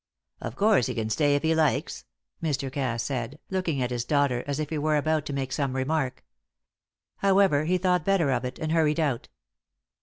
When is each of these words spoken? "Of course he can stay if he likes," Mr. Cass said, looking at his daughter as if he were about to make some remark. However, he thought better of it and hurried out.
"Of 0.41 0.55
course 0.55 0.87
he 0.87 0.95
can 0.95 1.11
stay 1.11 1.35
if 1.35 1.43
he 1.43 1.53
likes," 1.53 2.05
Mr. 2.41 2.71
Cass 2.71 3.03
said, 3.03 3.37
looking 3.51 3.83
at 3.83 3.91
his 3.91 4.03
daughter 4.03 4.43
as 4.47 4.59
if 4.59 4.71
he 4.71 4.79
were 4.79 4.95
about 4.97 5.27
to 5.27 5.33
make 5.33 5.51
some 5.51 5.75
remark. 5.75 6.25
However, 7.17 7.65
he 7.65 7.77
thought 7.77 8.03
better 8.03 8.31
of 8.31 8.43
it 8.43 8.57
and 8.57 8.71
hurried 8.71 8.99
out. 8.99 9.27